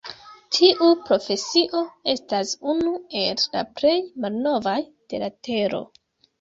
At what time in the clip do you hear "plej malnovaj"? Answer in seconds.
3.79-4.77